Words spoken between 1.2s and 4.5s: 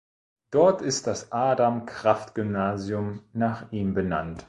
Adam-Kraft-Gymnasium nach ihm benannt.